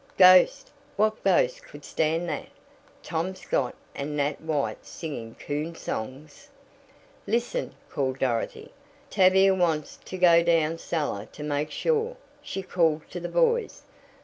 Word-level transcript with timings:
Ghost! 0.17 0.71
What 0.95 1.23
ghost 1.23 1.61
could 1.61 1.85
stand 1.85 2.27
that? 2.27 2.47
Tom 3.03 3.35
Scott 3.35 3.75
and 3.93 4.17
Nat 4.17 4.41
White 4.41 4.83
singing 4.83 5.35
coon 5.35 5.75
songs! 5.75 6.49
"Listen!" 7.27 7.75
called 7.87 8.17
Dorothy. 8.17 8.71
"Tavia 9.11 9.53
wants 9.53 9.99
you 10.01 10.07
to 10.07 10.17
go 10.17 10.41
down 10.43 10.79
cellar 10.79 11.27
to 11.33 11.43
make 11.43 11.69
sure," 11.69 12.17
she 12.41 12.63
called 12.63 13.07
to 13.11 13.19
the 13.19 13.29
boys. 13.29 13.83